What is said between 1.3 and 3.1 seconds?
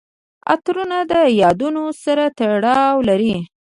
یادونو سره تړاو